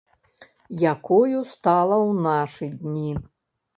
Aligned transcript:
Якою 0.93 1.39
стала 1.51 1.95
ў 2.09 2.25
нашы 2.27 2.65
дні. 2.83 3.11